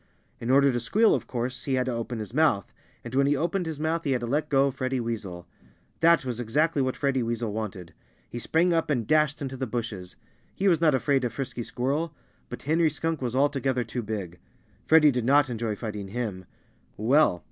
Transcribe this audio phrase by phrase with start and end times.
[0.39, 2.73] In order to squeal, of course he had to open his mouth.
[3.03, 5.45] And when he opened his mouth he had to let go of Freddie Weasel.
[5.99, 7.93] That was exactly what Freddie Weasel wanted.
[8.27, 10.15] He sprang up and dashed into the bushes.
[10.55, 12.15] He was not afraid of Frisky Squirrel.
[12.49, 14.39] But Henry Skunk was altogether too big.
[14.87, 16.45] Freddie did not enjoy fighting him.
[16.97, 17.39] Well!